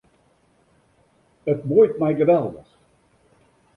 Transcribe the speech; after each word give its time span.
It 1.51 1.61
muoit 1.67 1.99
my 1.99 2.11
geweldich. 2.17 2.71